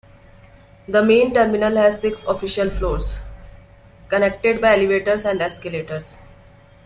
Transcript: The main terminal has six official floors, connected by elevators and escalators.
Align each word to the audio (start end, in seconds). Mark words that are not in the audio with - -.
The 0.87 1.03
main 1.03 1.31
terminal 1.31 1.75
has 1.75 2.01
six 2.01 2.23
official 2.25 2.71
floors, 2.71 3.19
connected 4.09 4.59
by 4.59 4.73
elevators 4.73 5.25
and 5.25 5.39
escalators. 5.43 6.17